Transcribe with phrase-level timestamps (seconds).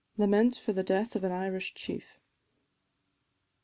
[0.17, 2.17] LAMENT FOR THE DEATH OF AN IRISH CHIEF.